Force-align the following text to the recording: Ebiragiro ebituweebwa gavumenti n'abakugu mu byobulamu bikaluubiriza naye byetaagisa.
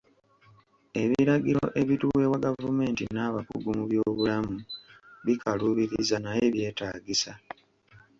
Ebiragiro 1.03 1.63
ebituweebwa 1.81 2.37
gavumenti 2.45 3.03
n'abakugu 3.13 3.69
mu 3.77 3.83
byobulamu 3.89 4.55
bikaluubiriza 5.25 6.17
naye 6.25 6.45
byetaagisa. 6.53 7.31